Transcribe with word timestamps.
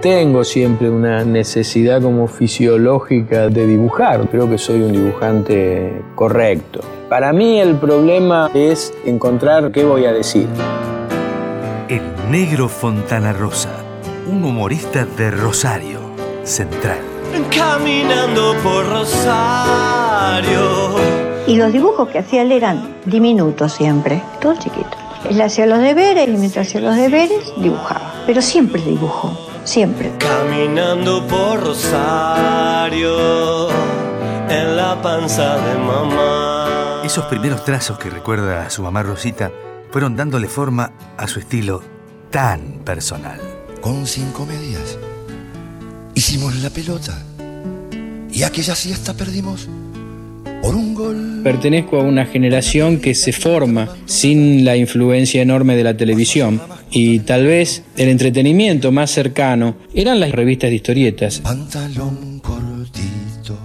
tengo 0.00 0.44
siempre 0.44 0.88
una 0.88 1.24
necesidad 1.24 2.00
como 2.00 2.28
fisiológica 2.28 3.48
de 3.48 3.66
dibujar. 3.66 4.28
Creo 4.28 4.48
que 4.48 4.58
soy 4.58 4.82
un 4.82 4.92
dibujante 4.92 6.02
correcto. 6.14 6.80
Para 7.08 7.32
mí 7.32 7.58
el 7.60 7.74
problema 7.76 8.50
es 8.54 8.94
encontrar 9.04 9.72
qué 9.72 9.84
voy 9.84 10.04
a 10.06 10.12
decir. 10.12 10.46
El 11.88 12.02
negro 12.30 12.68
Fontana 12.68 13.32
Rosa, 13.32 13.70
un 14.30 14.44
humorista 14.44 15.04
de 15.04 15.30
Rosario, 15.30 15.98
Central. 16.44 16.98
Caminando 17.54 18.54
por 18.62 18.88
Rosario. 18.88 20.58
Y 21.46 21.56
los 21.56 21.72
dibujos 21.72 22.08
que 22.08 22.18
hacía 22.18 22.42
él 22.42 22.52
eran 22.52 22.96
diminutos 23.06 23.72
siempre, 23.72 24.22
todo 24.40 24.54
chiquito. 24.54 24.96
Él 25.28 25.40
hacía 25.40 25.66
los 25.66 25.80
deberes 25.80 26.28
y 26.28 26.36
mientras 26.36 26.68
hacía 26.68 26.82
los 26.82 26.94
deberes 26.94 27.52
dibujaba. 27.56 28.12
Pero 28.26 28.42
siempre 28.42 28.82
dibujó 28.82 29.47
siempre. 29.68 30.10
Caminando 30.18 31.26
por 31.26 31.60
Rosario, 31.62 33.08
en 34.48 34.76
la 34.76 35.00
panza 35.02 35.56
de 35.58 35.78
mamá. 35.78 37.02
Esos 37.04 37.26
primeros 37.26 37.64
trazos 37.64 37.98
que 37.98 38.10
recuerda 38.10 38.66
a 38.66 38.70
su 38.70 38.82
mamá 38.82 39.02
Rosita 39.02 39.52
fueron 39.90 40.16
dándole 40.16 40.48
forma 40.48 40.92
a 41.16 41.28
su 41.28 41.38
estilo 41.38 41.82
tan 42.30 42.80
personal. 42.84 43.40
Con 43.80 44.06
cinco 44.06 44.46
medias 44.46 44.98
hicimos 46.14 46.56
la 46.56 46.70
pelota 46.70 47.22
y 48.30 48.42
aquella 48.42 48.74
siesta 48.74 49.14
perdimos 49.14 49.68
por 50.62 50.74
un 50.74 50.94
gol. 50.94 51.40
Pertenezco 51.44 52.00
a 52.00 52.02
una 52.02 52.24
generación 52.26 52.98
que 52.98 53.14
se 53.14 53.32
forma 53.32 53.88
sin 54.06 54.64
la 54.64 54.76
influencia 54.76 55.42
enorme 55.42 55.76
de 55.76 55.84
la 55.84 55.96
televisión 55.96 56.60
y 56.90 57.20
tal 57.20 57.46
vez 57.46 57.84
el 57.96 58.08
entretenimiento 58.08 58.92
más 58.92 59.10
cercano 59.10 59.76
eran 59.94 60.20
las 60.20 60.32
revistas 60.32 60.70
de 60.70 60.76
historietas. 60.76 61.40
Pantalón 61.40 62.40
cortito, 62.40 63.58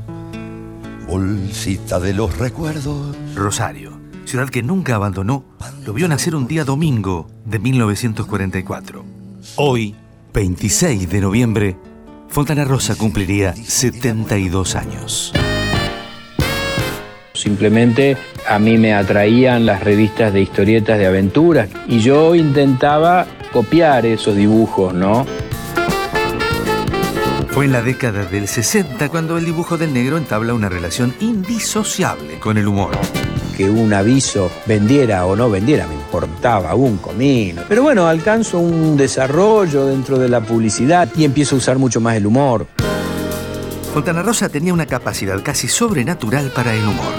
bolsita 1.08 2.00
de 2.00 2.14
los 2.14 2.38
recuerdos. 2.38 3.16
Rosario, 3.36 4.00
ciudad 4.26 4.50
que 4.50 4.64
nunca 4.64 4.96
abandonó, 4.96 5.46
lo 5.86 5.94
vio 5.94 6.08
nacer 6.08 6.36
un 6.36 6.48
día 6.48 6.64
domingo 6.64 7.30
de 7.46 7.60
1944. 7.60 9.06
Hoy, 9.56 9.96
26 10.34 11.10
de 11.10 11.22
noviembre, 11.22 11.78
Fontana 12.30 12.66
Rosa 12.66 12.96
cumpliría 12.96 13.54
72 13.56 14.76
años. 14.76 15.34
Simplemente 17.44 18.16
a 18.48 18.58
mí 18.58 18.78
me 18.78 18.94
atraían 18.94 19.66
las 19.66 19.84
revistas 19.84 20.32
de 20.32 20.40
historietas 20.40 20.98
de 20.98 21.08
aventuras 21.08 21.68
y 21.90 22.00
yo 22.00 22.36
intentaba 22.36 23.28
copiar 23.52 24.06
esos 24.06 24.38
dibujos, 24.38 24.94
¿no? 24.94 25.26
Fue 27.50 27.66
en 27.66 27.74
la 27.74 27.82
década 27.82 28.24
del 28.24 28.48
60 28.48 29.10
cuando 29.10 29.38
el 29.38 29.44
dibujo 29.44 29.78
del 29.78 29.94
negro 29.94 30.18
entabla 30.18 30.54
una 30.54 30.70
relación 30.70 31.14
indisociable 31.20 32.40
con 32.40 32.58
el 32.58 32.66
humor. 32.66 32.92
Que 33.58 33.70
un 33.70 33.94
aviso 33.94 34.50
vendiera 34.66 35.26
o 35.26 35.36
no 35.36 35.50
vendiera, 35.50 35.86
me 35.86 35.96
importaba 35.96 36.76
un 36.76 36.96
comino. 36.96 37.64
Pero 37.68 37.84
bueno, 37.84 38.08
alcanzo 38.08 38.60
un 38.60 38.96
desarrollo 38.96 39.86
dentro 39.88 40.18
de 40.18 40.30
la 40.30 40.40
publicidad 40.40 41.10
y 41.14 41.26
empiezo 41.26 41.56
a 41.56 41.58
usar 41.58 41.78
mucho 41.78 42.00
más 42.00 42.16
el 42.16 42.26
humor. 42.26 42.68
Fontana 43.94 44.24
Rosa 44.24 44.50
tenía 44.50 44.74
una 44.74 44.88
capacidad 44.88 45.40
casi 45.44 45.68
sobrenatural 45.68 46.50
para 46.50 46.74
el 46.74 46.82
humor. 46.82 47.14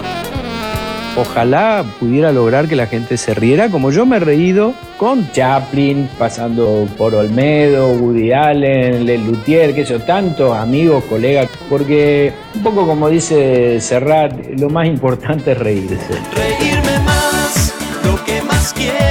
Ojalá 1.16 1.84
pudiera 2.00 2.32
lograr 2.32 2.66
que 2.66 2.74
la 2.74 2.88
gente 2.88 3.16
se 3.16 3.32
riera 3.32 3.68
como 3.70 3.92
yo 3.92 4.04
me 4.04 4.16
he 4.16 4.18
reído 4.18 4.74
con 4.98 5.30
Chaplin, 5.30 6.08
pasando 6.18 6.88
por 6.98 7.14
Olmedo, 7.14 7.90
Woody 7.90 8.32
Allen, 8.32 9.06
Lelutier, 9.06 9.72
que 9.72 9.82
eso, 9.82 10.00
tantos 10.00 10.52
amigos, 10.56 11.04
colegas, 11.04 11.48
porque 11.70 12.32
un 12.56 12.64
poco 12.64 12.84
como 12.88 13.08
dice 13.08 13.80
Serrat, 13.80 14.34
lo 14.58 14.68
más 14.68 14.88
importante 14.88 15.52
es 15.52 15.58
reírse. 15.58 15.96
Reírme 16.34 16.98
más, 17.04 17.72
lo 18.04 18.24
que 18.24 18.42
más 18.42 18.72
quiero. 18.72 19.03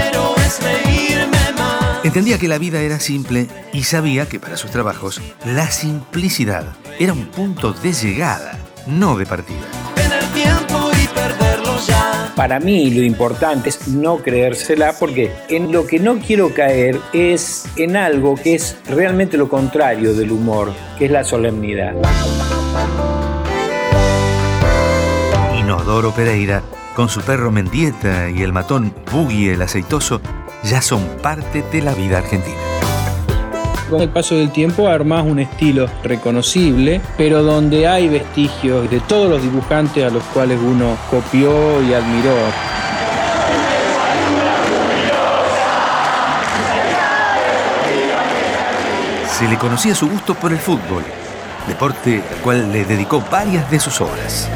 Entendía 2.04 2.38
que 2.38 2.50
la 2.50 2.58
vida 2.58 2.82
era 2.82 3.00
simple 3.00 3.48
y 3.72 3.84
sabía 3.84 4.28
que 4.28 4.38
para 4.38 4.58
sus 4.58 4.72
trabajos 4.72 5.22
la 5.46 5.72
simplicidad 5.72 6.76
era 7.00 7.14
un 7.14 7.28
punto 7.28 7.72
de 7.72 7.94
llegada, 7.94 8.60
no 8.88 9.18
de 9.18 9.26
partida. 9.26 9.62
Tener 9.96 10.22
tiempo 10.34 10.92
y 11.02 11.08
perderlo 11.08 11.80
ya. 11.88 12.34
Para 12.36 12.60
mí 12.60 12.92
lo 12.92 13.04
importante 13.04 13.70
es 13.70 13.88
no 13.88 14.18
creérsela 14.18 14.94
porque 15.00 15.32
en 15.48 15.72
lo 15.72 15.88
que 15.88 16.00
no 16.00 16.20
quiero 16.20 16.54
caer 16.54 17.00
es 17.14 17.66
en 17.78 17.96
algo 17.96 18.36
que 18.36 18.56
es 18.56 18.76
realmente 18.90 19.38
lo 19.38 19.48
contrario 19.48 20.14
del 20.14 20.34
humor, 20.34 20.74
que 21.00 21.06
es 21.06 21.12
la 21.12 21.24
solemnidad. 21.24 21.96
Inodoro 25.58 26.12
Pereira, 26.12 26.64
con 26.98 27.08
su 27.08 27.22
perro 27.22 27.50
Mendieta 27.50 28.30
y 28.30 28.42
el 28.42 28.52
matón 28.52 28.94
Buggy 29.10 29.48
el 29.48 29.62
aceitoso, 29.62 30.20
ya 30.64 30.82
son 30.82 31.06
parte 31.22 31.64
de 31.72 31.82
la 31.82 31.94
vida 31.94 32.20
argentina. 32.20 32.58
Con 33.90 34.02
el 34.02 34.10
paso 34.10 34.36
del 34.36 34.52
tiempo 34.52 34.88
armás 34.88 35.24
un 35.26 35.40
estilo 35.40 35.88
reconocible, 36.04 37.02
pero 37.18 37.44
donde 37.44 37.88
hay 37.88 38.08
vestigios 38.08 38.90
de 38.90 39.00
todos 39.02 39.30
los 39.30 39.42
dibujantes 39.42 40.04
a 40.04 40.10
los 40.10 40.24
cuales 40.26 40.58
uno 40.60 40.98
copió 41.12 41.82
y 41.84 41.94
admiró. 41.94 42.36
Se 49.38 49.48
le 49.48 49.58
conocía 49.58 49.94
su 49.94 50.10
gusto 50.10 50.34
por 50.34 50.54
el 50.54 50.60
fútbol, 50.60 51.04
deporte 51.68 52.24
al 52.32 52.38
cual 52.38 52.72
le 52.72 52.86
dedicó 52.86 53.22
varias 53.30 53.70
de 53.70 53.80
sus 53.80 54.00
obras. 54.00 54.50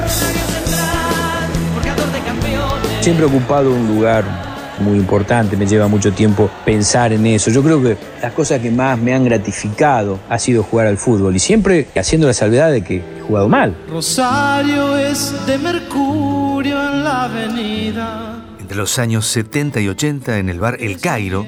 Siempre 3.01 3.25
ocupado 3.25 3.71
un 3.71 3.87
lugar 3.87 4.46
muy 4.79 4.97
importante, 4.97 5.57
me 5.57 5.65
lleva 5.65 5.87
mucho 5.87 6.11
tiempo 6.13 6.49
pensar 6.65 7.13
en 7.13 7.25
eso. 7.25 7.51
Yo 7.51 7.63
creo 7.63 7.81
que 7.81 7.97
las 8.21 8.33
cosas 8.33 8.59
que 8.61 8.71
más 8.71 8.97
me 8.99 9.13
han 9.13 9.25
gratificado 9.25 10.19
ha 10.29 10.39
sido 10.39 10.63
jugar 10.63 10.87
al 10.87 10.97
fútbol 10.97 11.35
y 11.35 11.39
siempre 11.39 11.87
haciendo 11.95 12.27
la 12.27 12.33
salvedad 12.33 12.71
de 12.71 12.83
que 12.83 12.97
he 12.97 13.21
jugado 13.21 13.49
mal. 13.49 13.75
Rosario 13.89 14.97
es 14.97 15.33
de 15.45 15.57
Mercurio 15.57 16.81
en 16.91 17.03
la 17.03 17.23
avenida. 17.23 18.43
Entre 18.59 18.77
los 18.77 18.99
años 18.99 19.25
70 19.27 19.79
y 19.79 19.87
80 19.87 20.37
en 20.37 20.49
el 20.49 20.59
bar 20.59 20.77
El 20.79 20.99
Cairo, 20.99 21.45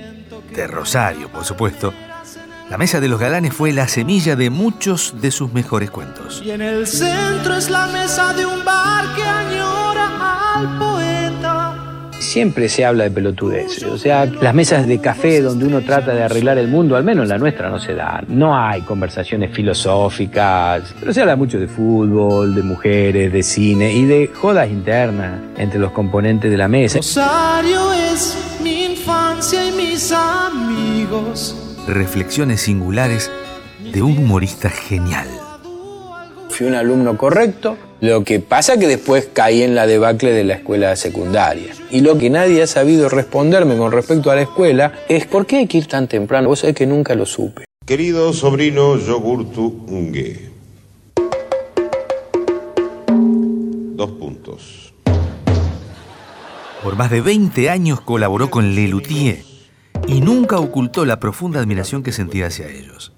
de 0.55 0.67
Rosario 0.67 1.29
por 1.29 1.45
supuesto, 1.45 1.93
la 2.69 2.77
Mesa 2.77 2.99
de 2.99 3.07
los 3.07 3.19
Galanes 3.19 3.53
fue 3.53 3.73
la 3.73 3.87
semilla 3.87 4.35
de 4.35 4.51
muchos 4.51 5.15
de 5.21 5.31
sus 5.31 5.51
mejores 5.53 5.89
cuentos. 5.89 6.43
Y 6.45 6.51
en 6.51 6.61
el 6.61 6.85
centro 6.85 7.55
es 7.55 7.67
la 7.67 7.87
mesa 7.87 8.31
de 8.33 8.45
un 8.45 8.63
bar 8.63 9.15
que 9.15 9.23
añora 9.23 10.55
al 10.55 10.77
poeta. 10.77 11.08
Siempre 12.29 12.69
se 12.69 12.85
habla 12.85 13.05
de 13.05 13.09
pelotudeces, 13.09 13.85
o 13.85 13.97
sea, 13.97 14.27
las 14.27 14.53
mesas 14.53 14.85
de 14.85 15.01
café 15.01 15.41
donde 15.41 15.65
uno 15.65 15.81
trata 15.81 16.13
de 16.13 16.21
arreglar 16.21 16.59
el 16.59 16.67
mundo, 16.67 16.95
al 16.95 17.03
menos 17.03 17.27
la 17.27 17.39
nuestra 17.39 17.71
no 17.71 17.79
se 17.79 17.95
da. 17.95 18.23
No 18.27 18.55
hay 18.55 18.81
conversaciones 18.81 19.51
filosóficas, 19.51 20.93
pero 20.99 21.11
se 21.11 21.21
habla 21.21 21.35
mucho 21.35 21.59
de 21.59 21.67
fútbol, 21.67 22.53
de 22.53 22.61
mujeres, 22.61 23.33
de 23.33 23.41
cine 23.41 23.91
y 23.91 24.05
de 24.05 24.27
jodas 24.27 24.69
internas 24.69 25.39
entre 25.57 25.79
los 25.79 25.91
componentes 25.91 26.51
de 26.51 26.57
la 26.57 26.67
mesa. 26.67 26.99
Rosario 26.99 27.93
es 27.93 28.37
mi 28.61 28.85
infancia 28.85 29.65
y 29.67 29.71
mis 29.71 30.11
amigos. 30.11 31.79
Reflexiones 31.87 32.61
singulares 32.61 33.31
de 33.91 34.03
un 34.03 34.19
humorista 34.19 34.69
genial. 34.69 35.27
Fui 36.59 36.67
un 36.67 36.75
alumno 36.75 37.17
correcto, 37.17 37.77
lo 38.01 38.25
que 38.25 38.41
pasa 38.41 38.77
que 38.77 38.85
después 38.85 39.29
caí 39.31 39.61
en 39.61 39.75
la 39.75 39.87
debacle 39.87 40.33
de 40.33 40.43
la 40.43 40.55
escuela 40.55 40.93
secundaria. 40.97 41.71
Y 41.89 42.01
lo 42.01 42.17
que 42.17 42.29
nadie 42.29 42.61
ha 42.61 42.67
sabido 42.67 43.07
responderme 43.07 43.77
con 43.77 43.93
respecto 43.93 44.29
a 44.29 44.35
la 44.35 44.41
escuela 44.41 44.91
es 45.07 45.25
¿por 45.25 45.45
qué 45.45 45.59
hay 45.59 45.67
que 45.67 45.77
ir 45.77 45.85
tan 45.85 46.09
temprano? 46.09 46.49
Vos 46.49 46.59
sabés 46.59 46.75
que 46.75 46.85
nunca 46.85 47.15
lo 47.15 47.25
supe. 47.25 47.63
Querido 47.85 48.33
sobrino 48.33 48.97
Yogurtu 48.97 49.85
Ungue. 49.87 50.49
Dos 53.95 54.11
puntos. 54.19 54.93
Por 56.83 56.97
más 56.97 57.09
de 57.09 57.21
20 57.21 57.69
años 57.69 58.01
colaboró 58.01 58.49
con 58.49 58.75
Lelutier 58.75 59.43
y 60.07 60.19
nunca 60.19 60.59
ocultó 60.59 61.05
la 61.05 61.21
profunda 61.21 61.61
admiración 61.61 62.03
que 62.03 62.11
sentía 62.11 62.47
hacia 62.47 62.67
ellos. 62.67 63.13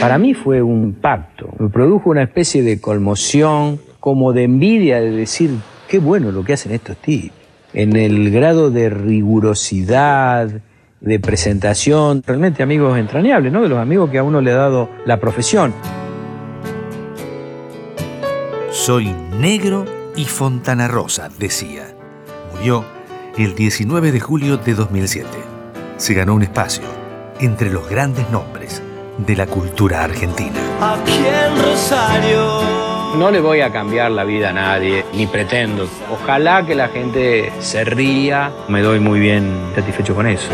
Para 0.00 0.16
mí 0.16 0.32
fue 0.32 0.62
un 0.62 0.94
pacto, 0.94 1.50
me 1.58 1.68
produjo 1.68 2.08
una 2.08 2.22
especie 2.22 2.62
de 2.62 2.80
conmoción, 2.80 3.78
como 4.00 4.32
de 4.32 4.44
envidia 4.44 4.98
de 4.98 5.10
decir, 5.10 5.50
qué 5.88 5.98
bueno 5.98 6.32
lo 6.32 6.42
que 6.42 6.54
hacen 6.54 6.72
estos 6.72 6.96
tipos. 6.96 7.36
En 7.74 7.94
el 7.94 8.30
grado 8.30 8.70
de 8.70 8.88
rigurosidad, 8.88 10.50
de 11.00 11.20
presentación, 11.20 12.22
realmente 12.26 12.62
amigos 12.62 12.98
entrañables, 12.98 13.52
¿no? 13.52 13.62
De 13.62 13.68
los 13.68 13.78
amigos 13.78 14.10
que 14.10 14.18
a 14.18 14.22
uno 14.22 14.40
le 14.40 14.52
ha 14.52 14.56
dado 14.56 14.88
la 15.04 15.20
profesión. 15.20 15.74
Soy 18.70 19.14
negro 19.38 19.84
y 20.16 20.24
Fontana 20.24 20.88
Rosa, 20.88 21.28
decía. 21.38 21.84
Murió 22.56 22.84
el 23.36 23.54
19 23.54 24.12
de 24.12 24.20
julio 24.20 24.56
de 24.56 24.74
2007. 24.74 25.28
Se 25.98 26.14
ganó 26.14 26.34
un 26.34 26.42
espacio 26.42 26.84
entre 27.38 27.70
los 27.70 27.88
grandes 27.88 28.28
nombres 28.30 28.82
de 29.18 29.36
la 29.36 29.46
cultura 29.46 30.04
argentina. 30.04 30.60
Aquí 30.80 31.18
en 31.26 31.62
Rosario. 31.62 32.60
No 33.16 33.30
le 33.30 33.40
voy 33.40 33.60
a 33.60 33.72
cambiar 33.72 34.12
la 34.12 34.24
vida 34.24 34.50
a 34.50 34.52
nadie, 34.52 35.04
ni 35.14 35.26
pretendo. 35.26 35.88
Ojalá 36.12 36.64
que 36.64 36.74
la 36.76 36.88
gente 36.88 37.52
se 37.58 37.84
ría. 37.84 38.52
Me 38.68 38.82
doy 38.82 39.00
muy 39.00 39.18
bien 39.18 39.52
satisfecho 39.74 40.14
con 40.14 40.26
eso. 40.26 40.48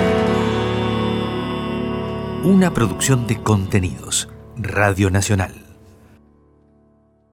Una 2.44 2.72
producción 2.72 3.26
de 3.26 3.42
contenidos. 3.42 4.28
Radio 4.56 5.10
Nacional. 5.10 5.65